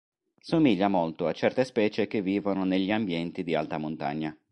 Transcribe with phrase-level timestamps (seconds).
[0.39, 4.35] Somiglia molto a certe specie che vivono negli ambienti di alta montagna.